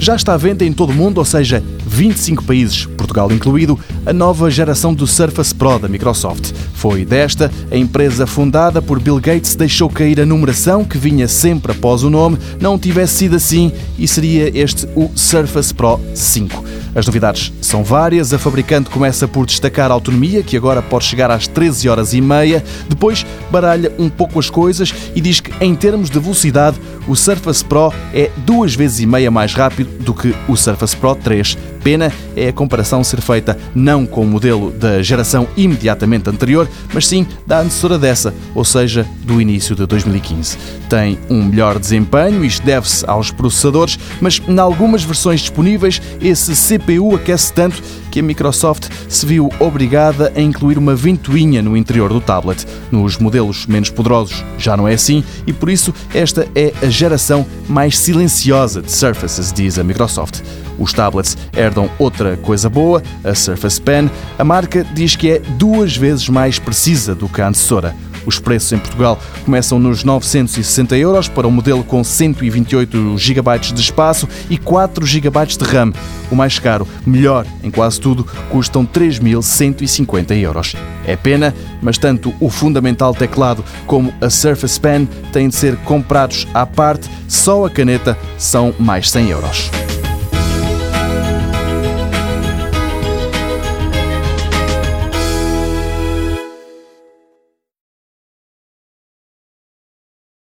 Já 0.00 0.16
está 0.16 0.32
à 0.32 0.36
venda 0.38 0.64
em 0.64 0.72
todo 0.72 0.90
o 0.90 0.94
mundo, 0.94 1.18
ou 1.18 1.26
seja, 1.26 1.62
25 1.86 2.42
países, 2.44 2.86
Portugal 2.86 3.30
incluído, 3.30 3.78
a 4.06 4.14
nova 4.14 4.50
geração 4.50 4.94
do 4.94 5.06
Surface 5.06 5.54
Pro 5.54 5.78
da 5.78 5.88
Microsoft. 5.88 6.52
Foi 6.72 7.04
desta, 7.04 7.52
a 7.70 7.76
empresa 7.76 8.26
fundada 8.26 8.80
por 8.80 8.98
Bill 8.98 9.20
Gates 9.20 9.54
deixou 9.54 9.90
cair 9.90 10.18
a 10.18 10.24
numeração 10.24 10.86
que 10.86 10.96
vinha 10.96 11.28
sempre 11.28 11.72
após 11.72 12.02
o 12.02 12.08
nome, 12.08 12.38
não 12.58 12.78
tivesse 12.78 13.16
sido 13.16 13.36
assim 13.36 13.70
e 13.98 14.08
seria 14.08 14.50
este 14.58 14.88
o 14.96 15.10
Surface 15.14 15.74
Pro 15.74 16.00
5. 16.14 16.64
As 16.94 17.06
novidades 17.06 17.52
são 17.60 17.84
várias. 17.84 18.32
A 18.32 18.38
fabricante 18.38 18.90
começa 18.90 19.28
por 19.28 19.46
destacar 19.46 19.90
a 19.90 19.94
autonomia, 19.94 20.42
que 20.42 20.56
agora 20.56 20.82
pode 20.82 21.04
chegar 21.04 21.30
às 21.30 21.46
13 21.46 21.88
horas 21.88 22.12
e 22.12 22.20
meia. 22.20 22.64
Depois 22.88 23.24
baralha 23.50 23.92
um 23.98 24.08
pouco 24.08 24.38
as 24.38 24.50
coisas 24.50 24.92
e 25.14 25.20
diz 25.20 25.40
que, 25.40 25.52
em 25.64 25.74
termos 25.74 26.10
de 26.10 26.18
velocidade, 26.18 26.78
o 27.10 27.16
Surface 27.16 27.64
Pro 27.64 27.92
é 28.14 28.30
duas 28.46 28.76
vezes 28.76 29.00
e 29.00 29.06
meia 29.06 29.32
mais 29.32 29.52
rápido 29.52 29.90
do 30.04 30.14
que 30.14 30.32
o 30.46 30.54
Surface 30.54 30.96
Pro 30.96 31.16
3. 31.16 31.58
Pena 31.82 32.12
é 32.36 32.48
a 32.48 32.52
comparação 32.52 33.02
ser 33.02 33.20
feita 33.20 33.58
não 33.74 34.06
com 34.06 34.22
o 34.22 34.26
modelo 34.26 34.70
da 34.70 35.02
geração 35.02 35.48
imediatamente 35.56 36.30
anterior, 36.30 36.68
mas 36.92 37.08
sim 37.08 37.26
da 37.44 37.60
antecessora 37.60 37.98
dessa, 37.98 38.32
ou 38.54 38.64
seja, 38.64 39.04
do 39.22 39.40
início 39.40 39.74
de 39.74 39.86
2015. 39.86 40.56
Tem 40.88 41.18
um 41.28 41.42
melhor 41.42 41.78
desempenho, 41.78 42.44
isto 42.44 42.64
deve-se 42.64 43.04
aos 43.08 43.32
processadores, 43.32 43.98
mas 44.20 44.40
em 44.46 44.58
algumas 44.58 45.02
versões 45.02 45.40
disponíveis 45.40 46.00
esse 46.20 46.78
CPU 46.78 47.16
aquece 47.16 47.52
tanto 47.52 47.82
que 48.10 48.20
a 48.20 48.22
Microsoft 48.22 48.88
se 49.08 49.24
viu 49.24 49.50
obrigada 49.58 50.32
a 50.36 50.40
incluir 50.40 50.76
uma 50.76 50.94
ventoinha 50.94 51.62
no 51.62 51.76
interior 51.76 52.12
do 52.12 52.20
tablet. 52.20 52.66
Nos 52.90 53.16
modelos 53.16 53.66
menos 53.66 53.88
poderosos 53.88 54.44
já 54.58 54.76
não 54.76 54.86
é 54.86 54.94
assim 54.94 55.24
e 55.46 55.52
por 55.52 55.70
isso 55.70 55.94
esta 56.12 56.46
é 56.54 56.72
a 56.82 56.90
geração 57.00 57.46
mais 57.66 57.98
silenciosa 57.98 58.82
de 58.82 58.92
Surfaces, 58.92 59.50
diz 59.50 59.78
a 59.78 59.84
Microsoft. 59.84 60.42
Os 60.78 60.92
tablets 60.92 61.36
herdam 61.56 61.88
outra 61.98 62.36
coisa 62.36 62.68
boa, 62.68 63.02
a 63.24 63.34
Surface 63.34 63.80
Pen. 63.80 64.10
A 64.38 64.44
marca 64.44 64.84
diz 64.84 65.16
que 65.16 65.30
é 65.30 65.38
duas 65.38 65.96
vezes 65.96 66.28
mais 66.28 66.58
precisa 66.58 67.14
do 67.14 67.26
que 67.26 67.40
a 67.40 67.48
antecessora. 67.48 67.96
Os 68.26 68.38
preços 68.38 68.72
em 68.72 68.78
Portugal 68.78 69.18
começam 69.44 69.78
nos 69.78 70.04
960 70.04 70.96
euros 70.96 71.28
para 71.28 71.46
um 71.48 71.50
modelo 71.50 71.82
com 71.84 72.02
128 72.02 73.16
GB 73.16 73.58
de 73.58 73.80
espaço 73.80 74.28
e 74.48 74.56
4 74.56 75.04
GB 75.04 75.46
de 75.46 75.64
RAM. 75.64 75.92
O 76.30 76.36
mais 76.36 76.58
caro, 76.58 76.86
melhor 77.06 77.46
em 77.62 77.70
quase 77.70 78.00
tudo, 78.00 78.26
custam 78.50 78.86
3.150 78.86 80.36
euros. 80.40 80.74
É 81.06 81.16
pena, 81.16 81.54
mas 81.82 81.98
tanto 81.98 82.32
o 82.40 82.48
fundamental 82.48 83.14
teclado 83.14 83.64
como 83.86 84.12
a 84.20 84.30
Surface 84.30 84.78
Pen 84.78 85.08
têm 85.32 85.48
de 85.48 85.54
ser 85.54 85.76
comprados 85.78 86.46
à 86.54 86.64
parte, 86.66 87.10
só 87.26 87.64
a 87.64 87.70
caneta 87.70 88.16
são 88.38 88.74
mais 88.78 89.10
100 89.10 89.30
euros. 89.30 89.70